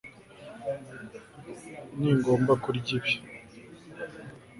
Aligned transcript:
Ningomba 1.99 2.53
kurya 2.63 2.91
ibi 2.97 3.13